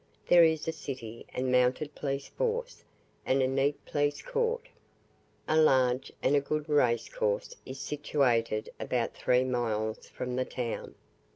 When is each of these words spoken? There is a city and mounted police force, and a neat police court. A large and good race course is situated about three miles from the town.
There 0.25 0.43
is 0.43 0.67
a 0.67 0.71
city 0.71 1.27
and 1.31 1.51
mounted 1.51 1.93
police 1.93 2.29
force, 2.29 2.83
and 3.23 3.39
a 3.43 3.47
neat 3.47 3.85
police 3.85 4.23
court. 4.23 4.67
A 5.47 5.55
large 5.55 6.11
and 6.23 6.43
good 6.43 6.67
race 6.67 7.07
course 7.07 7.53
is 7.67 7.79
situated 7.79 8.71
about 8.79 9.13
three 9.13 9.43
miles 9.43 10.07
from 10.09 10.37
the 10.37 10.45
town. 10.45 10.95